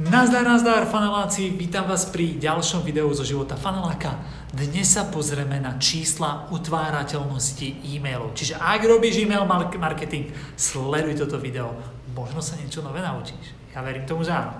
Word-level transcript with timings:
Nazdar, 0.00 0.40
nazdar, 0.48 0.88
faneláci, 0.88 1.52
vítam 1.52 1.84
vás 1.84 2.08
pri 2.08 2.40
ďalšom 2.40 2.80
videu 2.80 3.12
zo 3.12 3.28
života 3.28 3.60
faneláka. 3.60 4.24
Dnes 4.48 4.88
sa 4.88 5.04
pozrieme 5.04 5.60
na 5.60 5.76
čísla 5.76 6.48
utvárateľnosti 6.48 7.84
e-mailov. 7.84 8.32
Čiže 8.32 8.56
ak 8.56 8.88
robíš 8.88 9.20
e-mail 9.20 9.44
marketing, 9.76 10.32
sleduj 10.56 11.20
toto 11.20 11.36
video. 11.36 11.76
Možno 12.16 12.40
sa 12.40 12.56
niečo 12.56 12.80
nové 12.80 13.04
naučíš. 13.04 13.52
Ja 13.76 13.84
verím 13.84 14.08
tomu, 14.08 14.24
že 14.24 14.32
áno. 14.32 14.56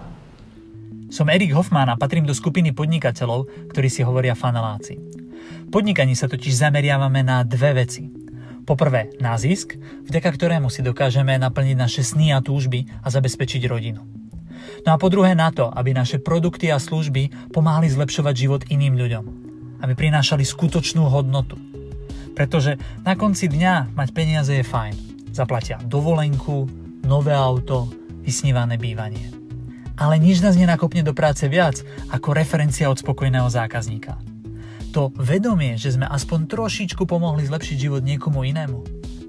Som 1.09 1.33
Erik 1.33 1.57
Hoffman 1.57 1.89
a 1.89 1.97
patrím 1.97 2.29
do 2.29 2.37
skupiny 2.37 2.77
podnikateľov, 2.77 3.73
ktorí 3.73 3.89
si 3.89 4.05
hovoria 4.05 4.37
faneláci. 4.37 5.01
Podnikaní 5.73 6.13
sa 6.13 6.29
totiž 6.29 6.61
zameriavame 6.61 7.25
na 7.25 7.41
dve 7.41 7.81
veci. 7.81 8.05
Poprvé 8.69 9.17
na 9.17 9.41
zisk, 9.41 9.81
vďaka 9.81 10.29
ktorému 10.29 10.69
si 10.69 10.85
dokážeme 10.85 11.41
naplniť 11.41 11.77
naše 11.81 12.05
sny 12.05 12.37
a 12.37 12.45
túžby 12.45 12.85
a 13.01 13.09
zabezpečiť 13.09 13.65
rodinu. 13.65 14.22
No 14.83 14.95
a 14.95 15.01
po 15.01 15.07
druhé 15.07 15.39
na 15.39 15.55
to, 15.55 15.71
aby 15.71 15.95
naše 15.95 16.19
produkty 16.19 16.67
a 16.75 16.83
služby 16.83 17.55
pomáhali 17.55 17.87
zlepšovať 17.87 18.35
život 18.35 18.63
iným 18.67 18.99
ľuďom. 18.99 19.25
Aby 19.79 19.95
prinášali 19.95 20.43
skutočnú 20.43 21.07
hodnotu. 21.07 21.55
Pretože 22.35 22.79
na 23.07 23.15
konci 23.15 23.47
dňa 23.47 23.95
mať 23.95 24.09
peniaze 24.11 24.51
je 24.51 24.67
fajn. 24.67 24.95
Zaplatia 25.31 25.79
dovolenku, 25.87 26.67
nové 27.07 27.31
auto, 27.31 27.87
vysnívané 28.27 28.75
bývanie. 28.79 29.31
Ale 29.99 30.19
nič 30.19 30.43
nás 30.43 30.59
nenakopne 30.59 31.07
do 31.07 31.15
práce 31.15 31.47
viac 31.47 31.79
ako 32.11 32.35
referencia 32.35 32.91
od 32.91 32.99
spokojného 32.99 33.47
zákazníka. 33.47 34.19
To 34.93 35.15
vedomie, 35.15 35.79
že 35.79 35.95
sme 35.95 36.11
aspoň 36.11 36.51
trošičku 36.51 37.09
pomohli 37.09 37.49
zlepšiť 37.49 37.77
život 37.79 38.03
niekomu 38.05 38.45
inému, 38.45 38.79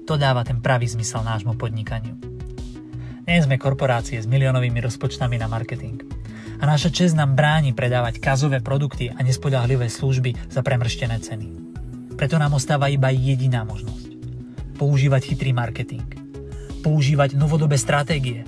to 0.04 0.20
dáva 0.20 0.44
ten 0.44 0.60
pravý 0.60 0.84
zmysel 0.84 1.24
nášmu 1.24 1.56
podnikaniu. 1.56 2.23
Nie 3.24 3.40
sme 3.40 3.56
korporácie 3.56 4.20
s 4.20 4.28
miliónovými 4.28 4.84
rozpočtami 4.84 5.40
na 5.40 5.48
marketing. 5.48 6.04
A 6.60 6.68
naša 6.68 6.92
čest 6.92 7.16
nám 7.16 7.32
bráni 7.32 7.72
predávať 7.72 8.20
kazové 8.20 8.60
produkty 8.60 9.08
a 9.08 9.20
nespodahlivé 9.24 9.88
služby 9.88 10.52
za 10.52 10.60
premrštené 10.60 11.16
ceny. 11.24 11.48
Preto 12.20 12.36
nám 12.36 12.52
ostáva 12.52 12.92
iba 12.92 13.08
jediná 13.08 13.64
možnosť. 13.64 14.12
Používať 14.76 15.32
chytrý 15.32 15.56
marketing. 15.56 16.04
Používať 16.84 17.32
novodobé 17.32 17.80
stratégie. 17.80 18.44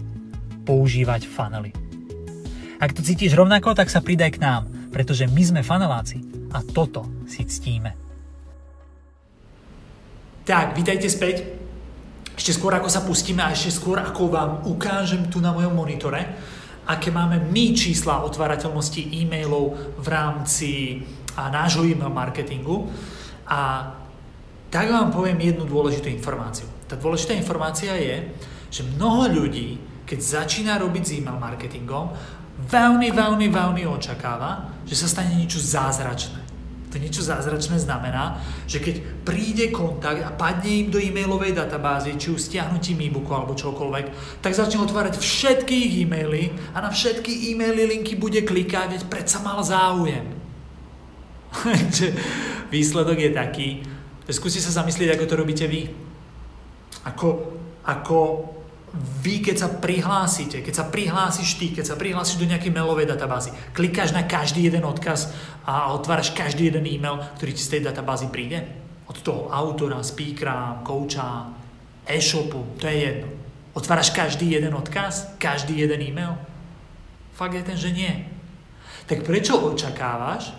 Používať 0.69 1.25
funnely. 1.25 1.73
Ak 2.77 2.93
to 2.93 3.01
cítiš 3.01 3.33
rovnako, 3.33 3.73
tak 3.73 3.89
sa 3.89 4.05
pridaj 4.05 4.37
k 4.37 4.43
nám, 4.45 4.69
pretože 4.93 5.25
my 5.25 5.41
sme 5.41 5.63
faneláci 5.65 6.21
a 6.53 6.61
toto 6.61 7.25
si 7.25 7.49
ctíme. 7.49 7.97
Tak, 10.45 10.77
vítajte 10.77 11.09
späť. 11.09 11.66
Ešte 12.37 12.53
skôr 12.53 12.77
ako 12.77 12.93
sa 12.93 13.01
pustíme 13.01 13.41
a 13.41 13.51
ešte 13.57 13.81
skôr 13.81 13.97
ako 13.97 14.29
vám 14.29 14.51
ukážem 14.69 15.33
tu 15.33 15.41
na 15.41 15.57
mojom 15.57 15.73
monitore, 15.73 16.21
aké 16.85 17.09
máme 17.09 17.41
my 17.49 17.73
čísla 17.73 18.23
otvárateľnosti 18.29 19.03
e-mailov 19.09 19.97
v 19.97 20.07
rámci 20.07 20.71
a 21.35 21.49
nášho 21.49 21.89
e-mail 21.89 22.13
marketingu. 22.13 22.93
A 23.49 23.91
tak 24.69 24.93
vám 24.93 25.09
poviem 25.09 25.41
jednu 25.41 25.65
dôležitú 25.65 26.13
informáciu. 26.13 26.69
Tá 26.85 26.95
dôležitá 27.01 27.33
informácia 27.33 27.97
je, 27.97 28.31
že 28.69 28.85
mnoho 28.85 29.33
ľudí, 29.33 29.81
keď 30.05 30.19
začína 30.21 30.77
robiť 30.77 31.03
s 31.03 31.15
e-mail 31.17 31.41
marketingom, 31.41 32.13
veľmi, 32.69 33.09
veľmi, 33.17 33.47
veľmi 33.49 33.83
očakáva, 33.89 34.85
že 34.85 34.95
sa 34.95 35.09
stane 35.09 35.35
niečo 35.35 35.59
zázračné 35.59 36.46
to 36.97 37.05
niečo 37.05 37.21
zázračné 37.21 37.77
znamená, 37.77 38.41
že 38.65 38.81
keď 38.81 39.05
príde 39.21 39.69
kontakt 39.69 40.25
a 40.25 40.33
padne 40.33 40.81
im 40.81 40.89
do 40.89 40.97
e-mailovej 40.97 41.53
databázy, 41.53 42.17
či 42.17 42.33
už 42.33 42.49
stiahnutím 42.49 43.05
e-booku 43.05 43.37
alebo 43.37 43.53
čokoľvek, 43.53 44.41
tak 44.41 44.57
začne 44.57 44.81
otvárať 44.81 45.21
všetky 45.21 45.77
ich 45.77 45.95
e-maily 46.09 46.57
a 46.73 46.81
na 46.81 46.89
všetky 46.89 47.53
e-maily 47.53 47.85
linky 47.85 48.17
bude 48.17 48.41
klikať, 48.41 48.97
veď 48.97 49.03
predsa 49.13 49.45
mal 49.45 49.61
záujem. 49.61 50.25
Výsledok 52.73 53.21
je 53.21 53.31
taký, 53.37 53.69
že 54.25 54.33
skúste 54.33 54.65
sa 54.65 54.81
zamyslieť, 54.81 55.21
ako 55.21 55.25
to 55.29 55.37
robíte 55.37 55.69
vy. 55.69 55.93
Ako, 57.05 57.61
ako 57.85 58.17
vy, 58.95 59.43
keď 59.43 59.57
sa 59.59 59.69
prihlásite, 59.69 60.63
keď 60.63 60.75
sa 60.75 60.85
prihlásiš 60.87 61.59
ty, 61.59 61.75
keď 61.75 61.85
sa 61.85 61.97
prihlásiš 61.99 62.39
do 62.39 62.49
nejakej 62.49 62.73
mailovej 62.73 63.11
databázy, 63.11 63.51
klikáš 63.75 64.15
na 64.15 64.25
každý 64.25 64.65
jeden 64.65 64.87
odkaz 64.87 65.35
a 65.67 65.91
otváraš 65.93 66.31
každý 66.33 66.71
jeden 66.71 66.87
e-mail, 66.87 67.19
ktorý 67.37 67.53
ti 67.53 67.63
z 67.67 67.77
tej 67.77 67.83
databázy 67.91 68.31
príde? 68.31 68.63
Od 69.11 69.19
toho 69.21 69.51
autora, 69.51 70.01
speakera, 70.01 70.81
kouča, 70.87 71.51
e-shopu, 72.07 72.79
to 72.79 72.87
je 72.87 72.97
jedno. 72.97 73.29
Otváraš 73.77 74.15
každý 74.15 74.57
jeden 74.57 74.73
odkaz, 74.73 75.37
každý 75.37 75.83
jeden 75.83 76.01
e-mail? 76.01 76.39
Fakt 77.37 77.53
je 77.53 77.67
ten, 77.67 77.77
že 77.77 77.93
nie. 77.93 78.25
Tak 79.05 79.27
prečo 79.29 79.61
očakávaš, 79.61 80.57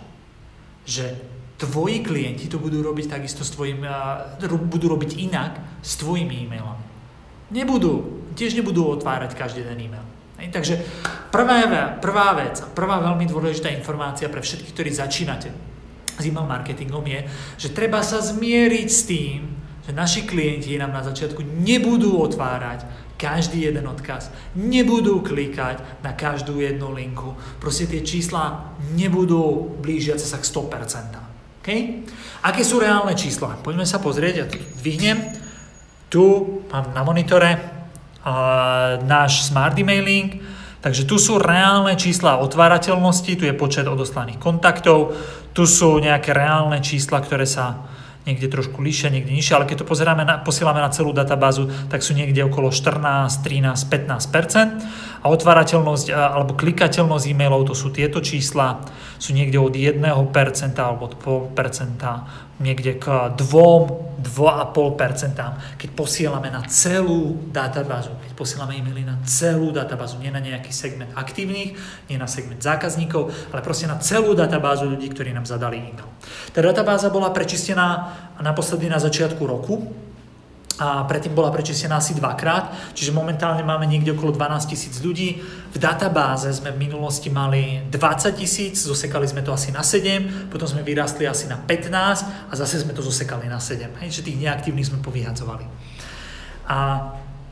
že 0.86 1.16
tvoji 1.58 2.06
klienti 2.06 2.46
to 2.46 2.62
budú 2.62 2.80
robiť 2.86 3.10
takisto 3.10 3.42
s 3.42 3.50
tvojim, 3.50 3.82
budú 4.70 4.94
robiť 4.94 5.18
inak 5.18 5.82
s 5.82 5.98
tvojimi 5.98 6.46
e-mailami? 6.46 6.86
Nebudú 7.50 8.17
tiež 8.38 8.54
nebudú 8.54 8.86
otvárať 8.86 9.34
každý 9.34 9.66
ten 9.66 9.74
e-mail. 9.74 10.06
Takže 10.38 10.78
prvá, 11.34 11.66
prvá 11.98 12.30
vec 12.38 12.62
a 12.62 12.70
prvá 12.70 13.02
veľmi 13.02 13.26
dôležitá 13.26 13.74
informácia 13.74 14.30
pre 14.30 14.38
všetkých, 14.38 14.70
ktorí 14.70 14.90
začínate 14.94 15.50
s 16.18 16.22
e-mail 16.22 16.46
marketingom 16.46 17.02
je, 17.06 17.26
že 17.58 17.74
treba 17.74 18.02
sa 18.06 18.22
zmieriť 18.22 18.88
s 18.90 19.02
tým, 19.06 19.40
že 19.82 19.90
naši 19.90 20.22
klienti 20.26 20.78
nám 20.78 20.94
na 20.94 21.02
začiatku 21.02 21.42
nebudú 21.42 22.18
otvárať 22.22 22.86
každý 23.18 23.66
jeden 23.66 23.82
odkaz, 23.90 24.30
nebudú 24.54 25.26
klikať 25.26 25.82
na 26.06 26.14
každú 26.14 26.62
jednu 26.62 26.94
linku. 26.94 27.34
Proste 27.58 27.90
tie 27.90 28.06
čísla 28.06 28.78
nebudú 28.94 29.74
blížiace 29.82 30.22
sa 30.22 30.38
k 30.38 30.46
100%. 30.46 31.18
Okay? 31.62 32.06
Aké 32.46 32.62
sú 32.62 32.78
reálne 32.78 33.18
čísla? 33.18 33.58
Poďme 33.58 33.82
sa 33.82 33.98
pozrieť, 33.98 34.34
ja 34.38 34.46
to 34.46 34.62
dvihnem. 34.78 35.34
Tu 36.06 36.22
mám 36.70 36.94
na 36.94 37.02
monitore 37.02 37.77
náš 39.04 39.46
smart 39.46 39.78
emailing, 39.78 40.42
takže 40.82 41.06
tu 41.06 41.16
sú 41.16 41.38
reálne 41.38 41.94
čísla 41.94 42.42
otvárateľnosti, 42.42 43.38
tu 43.38 43.44
je 43.46 43.54
počet 43.54 43.86
odoslaných 43.86 44.42
kontaktov, 44.42 45.14
tu 45.54 45.64
sú 45.66 45.98
nejaké 45.98 46.34
reálne 46.34 46.78
čísla, 46.82 47.22
ktoré 47.22 47.48
sa 47.48 47.88
niekde 48.28 48.52
trošku 48.52 48.84
líšia, 48.84 49.08
niekde 49.08 49.32
nižšie, 49.32 49.56
ale 49.56 49.64
keď 49.64 49.82
to 49.82 49.86
pozeráme 49.88 50.20
na, 50.20 50.36
posielame 50.44 50.84
na 50.84 50.92
celú 50.92 51.16
databázu, 51.16 51.72
tak 51.88 52.04
sú 52.04 52.12
niekde 52.12 52.44
okolo 52.44 52.68
14, 52.68 53.40
13, 53.40 53.88
15 53.88 55.24
a 55.24 55.26
otvárateľnosť 55.32 56.12
alebo 56.12 56.52
klikateľnosť 56.52 57.24
e-mailov, 57.32 57.72
to 57.72 57.74
sú 57.74 57.88
tieto 57.88 58.20
čísla, 58.20 58.84
sú 59.16 59.32
niekde 59.32 59.56
od 59.56 59.72
1% 59.72 60.04
alebo 60.76 61.08
od 61.08 61.16
0,5% 61.16 62.47
niekde 62.58 62.98
k 62.98 63.30
2-2,5%, 63.38 65.78
keď 65.78 65.90
posielame 65.94 66.50
na 66.50 66.66
celú 66.66 67.38
databázu, 67.54 68.10
keď 68.26 68.34
posielame 68.34 68.74
e-maily 68.78 69.06
na 69.06 69.18
celú 69.22 69.70
databázu, 69.70 70.18
nie 70.18 70.34
na 70.34 70.42
nejaký 70.42 70.74
segment 70.74 71.14
aktívnych, 71.14 71.78
nie 72.10 72.18
na 72.18 72.26
segment 72.26 72.58
zákazníkov, 72.58 73.30
ale 73.54 73.62
proste 73.62 73.86
na 73.86 74.02
celú 74.02 74.34
databázu 74.34 74.90
ľudí, 74.90 75.06
ktorí 75.14 75.30
nám 75.30 75.46
zadali 75.46 75.78
e-mail. 75.78 76.10
Tá 76.50 76.58
databáza 76.58 77.14
bola 77.14 77.30
prečistená 77.30 78.10
naposledy 78.42 78.90
na 78.90 78.98
začiatku 78.98 79.46
roku, 79.46 79.94
a 80.78 81.02
predtým 81.04 81.34
bola 81.34 81.50
prečistená 81.50 81.98
asi 81.98 82.14
dvakrát, 82.14 82.94
čiže 82.94 83.10
momentálne 83.10 83.66
máme 83.66 83.82
niekde 83.90 84.14
okolo 84.14 84.30
12 84.30 84.70
tisíc 84.70 84.94
ľudí. 85.02 85.42
V 85.74 85.78
databáze 85.78 86.46
sme 86.54 86.70
v 86.70 86.86
minulosti 86.86 87.28
mali 87.34 87.82
20 87.90 88.38
tisíc, 88.38 88.78
zosekali 88.86 89.26
sme 89.26 89.42
to 89.42 89.50
asi 89.50 89.74
na 89.74 89.82
7, 89.82 90.48
potom 90.54 90.70
sme 90.70 90.86
vyrastli 90.86 91.26
asi 91.26 91.50
na 91.50 91.58
15 91.58 92.50
a 92.50 92.52
zase 92.54 92.86
sme 92.86 92.94
to 92.94 93.02
zosekali 93.02 93.50
na 93.50 93.58
7. 93.58 93.90
Hej, 94.06 94.22
že 94.22 94.26
tých 94.30 94.38
neaktívnych 94.38 94.86
sme 94.86 95.02
povyhadzovali. 95.02 95.66
A 96.70 96.78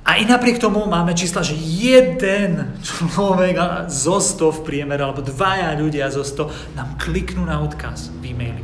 a 0.07 0.23
i 0.23 0.25
napriek 0.25 0.63
tomu 0.63 0.87
máme 0.87 1.19
čísla, 1.19 1.43
že 1.43 1.59
jeden 1.59 2.79
človek 2.79 3.91
zo 3.91 4.23
100 4.23 4.39
v 4.55 4.61
priemere, 4.63 5.03
alebo 5.03 5.19
dvaja 5.19 5.75
ľudia 5.75 6.07
zo 6.15 6.23
100 6.23 6.79
nám 6.79 6.95
kliknú 6.95 7.43
na 7.43 7.59
odkaz 7.59 8.15
v 8.23 8.31
e-maili. 8.31 8.56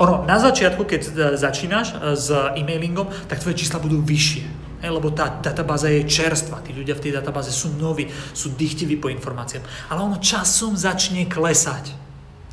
Ono, 0.00 0.24
na 0.24 0.40
začiatku, 0.40 0.88
keď 0.88 1.00
e, 1.04 1.10
začínaš 1.36 1.92
e, 1.92 2.16
s 2.16 2.32
e-mailingom, 2.32 3.12
tak 3.28 3.44
tvoje 3.44 3.60
čísla 3.60 3.76
budú 3.84 4.00
vyššie. 4.00 4.44
Lebo 4.80 5.12
tá 5.12 5.28
databáza 5.28 5.92
je 5.92 6.08
čerstvá, 6.08 6.64
tí 6.64 6.72
ľudia 6.72 6.96
v 6.96 7.04
tej 7.04 7.12
databáze 7.20 7.52
sú 7.52 7.76
noví, 7.76 8.08
sú 8.32 8.56
dychtiví 8.56 8.96
po 8.96 9.12
informáciám. 9.12 9.60
Ale 9.92 10.00
ono 10.00 10.16
časom 10.16 10.72
začne 10.72 11.28
klesať. 11.28 11.92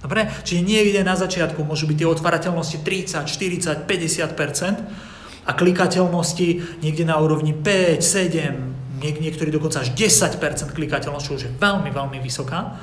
Dobre? 0.03 0.27
Čiže 0.43 0.67
niekde 0.67 1.07
na 1.07 1.15
začiatku 1.15 1.63
môžu 1.63 1.87
byť 1.87 1.97
tie 2.03 2.11
otvárateľnosti 2.11 2.83
30, 2.83 3.31
40, 3.31 3.87
50% 3.87 5.47
a 5.47 5.51
klikateľnosti 5.55 6.47
niekde 6.83 7.07
na 7.07 7.15
úrovni 7.15 7.55
5, 7.55 8.03
7, 8.03 8.99
niek- 8.99 9.23
niektorí 9.23 9.47
dokonca 9.47 9.87
až 9.87 9.95
10 9.95 10.35
klikateľnosť, 10.75 11.23
čo 11.23 11.35
už 11.39 11.43
je 11.47 11.51
veľmi, 11.55 11.95
veľmi 11.95 12.19
vysoká, 12.19 12.75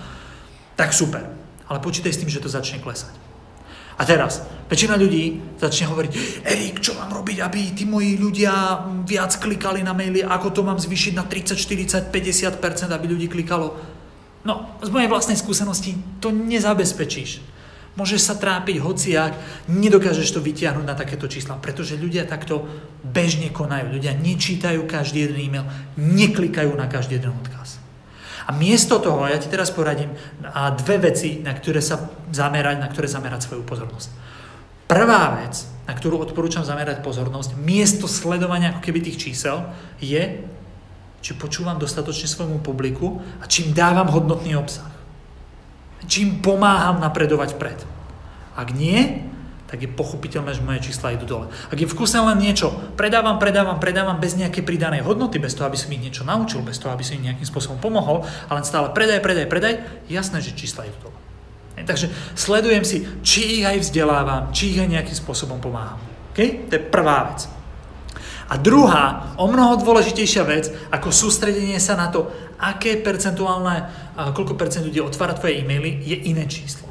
tak 0.73 0.97
super. 0.97 1.21
Ale 1.69 1.85
počítaj 1.85 2.17
s 2.17 2.21
tým, 2.25 2.33
že 2.33 2.41
to 2.41 2.49
začne 2.49 2.81
klesať. 2.81 3.24
A 3.95 4.03
teraz, 4.03 4.43
väčšina 4.67 4.99
ľudí 4.99 5.55
začne 5.55 5.87
hovoriť, 5.87 6.13
Erik, 6.43 6.83
čo 6.83 6.99
mám 6.99 7.15
robiť, 7.15 7.39
aby 7.47 7.61
tí 7.79 7.87
moji 7.87 8.19
ľudia 8.19 8.83
viac 9.07 9.39
klikali 9.39 9.87
na 9.87 9.95
maily, 9.95 10.27
ako 10.27 10.51
to 10.51 10.61
mám 10.67 10.83
zvýšiť 10.83 11.13
na 11.15 11.23
30, 11.23 11.55
40, 11.55 12.11
50%, 12.11 12.91
aby 12.91 13.07
ľudí 13.07 13.31
klikalo. 13.31 13.79
No, 14.43 14.77
z 14.83 14.91
mojej 14.91 15.07
vlastnej 15.07 15.39
skúsenosti 15.39 15.95
to 16.19 16.35
nezabezpečíš. 16.35 17.55
Môžeš 17.95 18.27
sa 18.27 18.35
trápiť 18.35 18.83
hociak, 18.83 19.39
nedokážeš 19.71 20.35
to 20.35 20.43
vytiahnuť 20.43 20.83
na 20.83 20.99
takéto 20.99 21.31
čísla, 21.31 21.55
pretože 21.63 21.95
ľudia 21.95 22.27
takto 22.27 22.67
bežne 23.07 23.55
konajú. 23.55 23.95
Ľudia 23.95 24.19
nečítajú 24.19 24.83
každý 24.91 25.31
jeden 25.31 25.39
e-mail, 25.39 25.67
neklikajú 25.95 26.75
na 26.75 26.91
každý 26.91 27.23
jeden 27.23 27.31
odkaz. 27.39 27.84
A 28.45 28.53
miesto 28.53 29.01
toho, 29.01 29.25
ja 29.25 29.41
ti 29.41 29.49
teraz 29.49 29.73
poradím 29.73 30.13
a 30.45 30.69
dve 30.77 31.01
veci, 31.13 31.41
na 31.41 31.57
ktoré 31.57 31.81
sa 31.81 31.97
zamerať, 32.29 32.77
na 32.77 32.89
ktoré 32.93 33.09
zamerať 33.09 33.49
svoju 33.49 33.65
pozornosť. 33.65 34.09
Prvá 34.85 35.33
vec, 35.41 35.65
na 35.89 35.97
ktorú 35.97 36.21
odporúčam 36.21 36.61
zamerať 36.61 37.01
pozornosť, 37.01 37.57
miesto 37.57 38.05
sledovania 38.05 38.77
ako 38.77 38.85
keby 38.85 39.01
tých 39.01 39.17
čísel, 39.17 39.65
je, 39.97 40.45
či 41.25 41.33
počúvam 41.41 41.81
dostatočne 41.81 42.29
svojmu 42.29 42.61
publiku 42.61 43.25
a 43.41 43.49
čím 43.49 43.73
dávam 43.73 44.13
hodnotný 44.13 44.61
obsah 44.61 44.95
čím 46.07 46.41
pomáham 46.41 47.01
napredovať 47.01 47.57
pred. 47.57 47.79
Ak 48.55 48.71
nie, 48.77 49.25
tak 49.65 49.81
je 49.81 49.89
pochopiteľné, 49.91 50.55
že 50.55 50.63
moje 50.63 50.85
čísla 50.85 51.17
idú 51.17 51.25
dole. 51.25 51.47
Ak 51.73 51.75
je 51.75 51.89
v 51.89 51.97
kuse 51.97 52.21
len 52.21 52.37
niečo, 52.39 52.71
predávam, 52.95 53.41
predávam, 53.41 53.81
predávam 53.81 54.21
bez 54.21 54.37
nejakej 54.37 54.63
pridanej 54.63 55.03
hodnoty, 55.03 55.41
bez 55.41 55.57
toho, 55.57 55.67
aby 55.67 55.81
som 55.81 55.91
ich 55.91 56.05
niečo 56.05 56.23
naučil, 56.23 56.61
bez 56.61 56.77
toho, 56.79 56.93
aby 56.93 57.03
som 57.03 57.17
im 57.17 57.33
nejakým 57.33 57.49
spôsobom 57.49 57.81
pomohol, 57.81 58.23
ale 58.53 58.63
stále 58.63 58.93
predaj, 58.93 59.25
predaj, 59.25 59.47
predaj, 59.49 59.75
jasné, 60.07 60.45
že 60.45 60.55
čísla 60.55 60.87
idú 60.87 61.09
dole. 61.09 61.19
Takže 61.75 62.07
sledujem 62.39 62.87
si, 62.87 63.03
či 63.27 63.61
ich 63.61 63.65
aj 63.67 63.83
vzdelávam, 63.83 64.55
či 64.55 64.73
ich 64.73 64.79
aj 64.79 64.89
nejakým 64.95 65.17
spôsobom 65.19 65.59
pomáham. 65.59 65.99
Okay? 66.31 66.71
To 66.71 66.79
je 66.79 66.83
prvá 66.87 67.35
vec. 67.35 67.51
A 68.45 68.61
druhá, 68.61 69.35
o 69.41 69.49
mnoho 69.49 69.81
dôležitejšia 69.81 70.45
vec, 70.45 70.71
ako 70.93 71.09
sústredenie 71.09 71.81
sa 71.81 71.97
na 71.97 72.13
to, 72.13 72.29
aké 72.61 73.01
percentuálne, 73.01 73.89
koľko 74.15 74.55
percent 74.55 74.85
ľudí 74.85 75.01
otvára 75.01 75.35
tvoje 75.35 75.65
e-maily, 75.65 75.99
je 76.05 76.17
iné 76.29 76.45
číslo. 76.47 76.87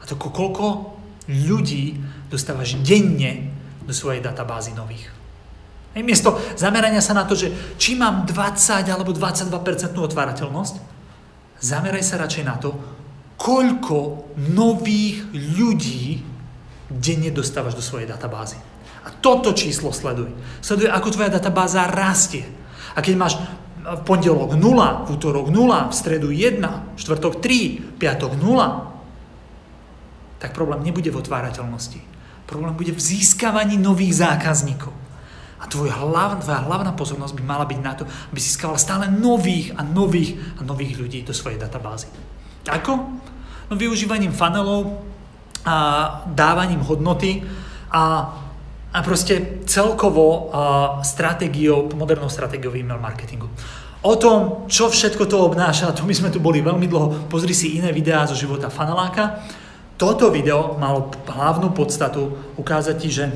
A 0.00 0.08
to 0.08 0.16
koľko 0.18 0.96
ľudí 1.30 1.94
dostávaš 2.26 2.74
denne 2.82 3.54
do 3.86 3.94
svojej 3.94 4.18
databázy 4.18 4.74
nových. 4.74 5.06
Hej, 5.94 6.06
miesto 6.06 6.38
zamerania 6.54 7.02
sa 7.02 7.14
na 7.14 7.26
to, 7.26 7.34
že 7.34 7.50
či 7.78 7.98
mám 7.98 8.26
20 8.26 8.86
alebo 8.86 9.10
22% 9.10 9.50
otvárateľnosť, 9.94 10.74
zameraj 11.62 12.02
sa 12.06 12.18
radšej 12.18 12.44
na 12.46 12.56
to, 12.58 12.74
koľko 13.40 14.30
nových 14.54 15.26
ľudí 15.34 16.22
denne 16.90 17.30
dostávaš 17.34 17.78
do 17.78 17.82
svojej 17.82 18.06
databázy. 18.06 18.58
A 19.06 19.08
toto 19.08 19.56
číslo 19.56 19.94
sleduj. 19.94 20.28
Sleduj, 20.60 20.92
ako 20.92 21.08
tvoja 21.14 21.32
databáza 21.32 21.88
rastie. 21.88 22.44
A 22.92 23.00
keď 23.00 23.14
máš 23.16 23.34
v 23.80 24.02
pondelok 24.04 24.60
0, 24.60 25.08
v 25.08 25.16
útorok 25.16 25.48
0, 25.48 25.88
v 25.88 25.94
stredu 25.96 26.28
1, 26.28 26.60
v 26.60 26.98
štvrtok 27.00 27.40
3, 27.40 27.96
piatok 27.96 28.36
0, 28.36 28.89
tak 30.40 30.56
problém 30.56 30.80
nebude 30.80 31.12
v 31.12 31.20
otvárateľnosti. 31.20 32.00
Problém 32.48 32.72
bude 32.74 32.90
v 32.90 32.98
získavaní 32.98 33.76
nových 33.76 34.24
zákazníkov. 34.24 34.90
A 35.60 35.68
tvoj 35.68 35.92
hlav, 35.92 36.40
tvoja 36.40 36.64
hlavná 36.64 36.96
pozornosť 36.96 37.36
by 37.36 37.42
mala 37.44 37.68
byť 37.68 37.78
na 37.84 37.92
to, 37.92 38.08
aby 38.08 38.40
získaval 38.40 38.80
stále 38.80 39.12
nových 39.12 39.76
a 39.76 39.84
nových 39.84 40.40
a 40.56 40.64
nových 40.64 40.96
ľudí 40.96 41.20
do 41.20 41.36
svojej 41.36 41.60
databázy. 41.60 42.08
Ako? 42.64 42.92
No 43.68 43.74
využívaním 43.76 44.32
funnelov 44.32 45.04
a 45.68 45.76
dávaním 46.32 46.80
hodnoty 46.80 47.44
a 47.92 48.34
a 48.90 49.06
proste 49.06 49.62
celkovo 49.70 50.50
uh, 50.50 50.98
stratégiou, 51.06 51.94
modernou 51.94 52.26
stratégiou 52.26 52.74
email 52.74 52.98
marketingu. 52.98 53.46
O 54.02 54.16
tom, 54.18 54.66
čo 54.66 54.90
všetko 54.90 55.30
to 55.30 55.46
obnáša, 55.46 55.94
to 55.94 56.02
my 56.02 56.10
sme 56.10 56.32
tu 56.32 56.42
boli 56.42 56.58
veľmi 56.58 56.90
dlho, 56.90 57.30
pozri 57.30 57.54
si 57.54 57.78
iné 57.78 57.94
videá 57.94 58.26
zo 58.26 58.34
života 58.34 58.66
faneláka. 58.66 59.44
Toto 60.00 60.32
video 60.32 60.80
malo 60.80 61.12
hlavnú 61.28 61.76
podstatu 61.76 62.32
ukázať 62.56 62.96
ti, 62.96 63.12
že 63.12 63.28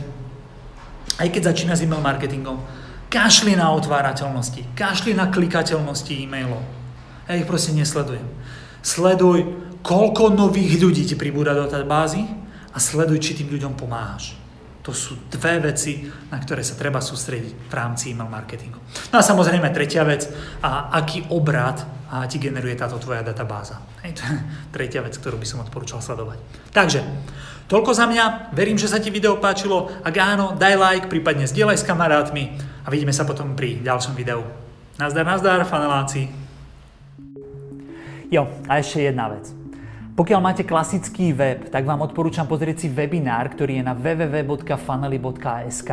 aj 1.20 1.28
keď 1.28 1.52
začína 1.52 1.76
s 1.76 1.84
email 1.84 2.00
marketingom, 2.00 2.56
kašli 3.12 3.52
na 3.52 3.68
otvárateľnosti, 3.76 4.72
kašli 4.72 5.12
na 5.12 5.28
klikateľnosti 5.28 6.24
e-mailov. 6.24 6.64
Ja 7.28 7.36
ich 7.36 7.44
proste 7.44 7.76
nesledujem. 7.76 8.24
Sleduj, 8.80 9.44
koľko 9.84 10.32
nových 10.32 10.80
ľudí 10.80 11.04
ti 11.04 11.20
pribúda 11.20 11.52
do 11.52 11.68
bázy 11.84 12.24
a 12.72 12.80
sleduj, 12.80 13.20
či 13.20 13.36
tým 13.36 13.52
ľuďom 13.52 13.76
pomáhaš. 13.76 14.32
To 14.88 14.96
sú 14.96 15.20
dve 15.28 15.60
veci, 15.68 16.08
na 16.32 16.40
ktoré 16.40 16.64
sa 16.64 16.80
treba 16.80 17.04
sústrediť 17.04 17.68
v 17.68 17.74
rámci 17.76 18.16
email 18.16 18.32
marketingu. 18.32 18.80
No 19.12 19.20
a 19.20 19.24
samozrejme 19.24 19.68
tretia 19.68 20.00
vec, 20.00 20.32
a 20.64 20.88
aký 20.96 21.28
obrad 21.28 21.84
a 22.14 22.30
ti 22.30 22.38
generuje 22.38 22.78
táto 22.78 22.94
tvoja 23.02 23.26
databáza. 23.26 23.82
Hej, 24.06 24.14
to 24.14 24.22
je 24.22 24.38
tretia 24.70 25.02
vec, 25.02 25.18
ktorú 25.18 25.34
by 25.34 25.46
som 25.50 25.66
odporúčal 25.66 25.98
sledovať. 25.98 26.38
Takže, 26.70 27.02
toľko 27.66 27.90
za 27.90 28.06
mňa. 28.06 28.54
Verím, 28.54 28.78
že 28.78 28.86
sa 28.86 29.02
ti 29.02 29.10
video 29.10 29.34
páčilo. 29.42 29.90
Ak 30.06 30.14
áno, 30.14 30.54
daj 30.54 30.78
like, 30.78 31.06
prípadne 31.10 31.50
zdieľaj 31.50 31.82
s 31.82 31.88
kamarátmi 31.88 32.54
a 32.86 32.88
vidíme 32.94 33.10
sa 33.10 33.26
potom 33.26 33.58
pri 33.58 33.82
ďalšom 33.82 34.14
videu. 34.14 34.46
Nazdar, 34.94 35.26
nazdar, 35.26 35.66
faneláci. 35.66 36.30
Jo, 38.30 38.46
a 38.70 38.78
ešte 38.78 39.10
jedna 39.10 39.34
vec. 39.34 39.63
Pokiaľ 40.14 40.38
máte 40.38 40.62
klasický 40.62 41.34
web, 41.34 41.74
tak 41.74 41.82
vám 41.90 42.06
odporúčam 42.06 42.46
pozrieť 42.46 42.86
si 42.86 42.88
webinár, 42.88 43.50
ktorý 43.50 43.82
je 43.82 43.84
na 43.90 43.98
www.funnely.sk. 43.98 45.90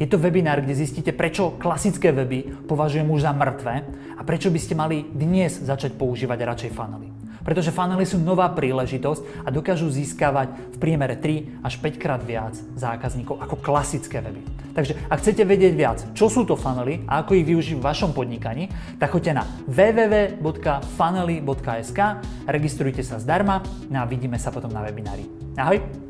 Je 0.00 0.08
to 0.08 0.16
webinár, 0.16 0.64
kde 0.64 0.80
zistíte, 0.80 1.12
prečo 1.12 1.60
klasické 1.60 2.08
weby 2.08 2.64
považujem 2.64 3.04
už 3.04 3.20
za 3.20 3.36
mŕtve 3.36 3.84
a 4.16 4.24
prečo 4.24 4.48
by 4.48 4.56
ste 4.56 4.72
mali 4.72 5.04
dnes 5.12 5.60
začať 5.60 5.92
používať 5.92 6.40
radšej 6.40 6.72
funnely. 6.72 7.19
Pretože 7.42 7.72
funnely 7.74 8.06
sú 8.06 8.18
nová 8.20 8.48
príležitosť 8.52 9.22
a 9.44 9.50
dokážu 9.52 9.90
získavať 9.90 10.48
v 10.74 10.78
priemere 10.80 11.16
3 11.16 11.64
až 11.64 11.76
5 11.80 12.02
krát 12.02 12.24
viac 12.24 12.54
zákazníkov 12.76 13.40
ako 13.40 13.56
klasické 13.60 14.20
weby. 14.20 14.40
Takže 14.70 14.94
ak 15.10 15.18
chcete 15.18 15.42
vedieť 15.44 15.74
viac, 15.74 15.98
čo 16.14 16.30
sú 16.30 16.44
to 16.46 16.54
funnely 16.54 17.02
a 17.10 17.26
ako 17.26 17.34
ich 17.34 17.42
využiť 17.48 17.74
v 17.76 17.82
vašom 17.82 18.14
podnikaní, 18.14 18.68
tak 19.02 19.10
choďte 19.10 19.34
na 19.34 19.42
www.funnely.sk, 19.66 21.98
registrujte 22.46 23.02
sa 23.02 23.18
zdarma 23.18 23.62
no 23.90 23.98
a 24.00 24.06
vidíme 24.06 24.38
sa 24.38 24.54
potom 24.54 24.70
na 24.70 24.86
webinári. 24.86 25.26
Ahoj! 25.58 26.09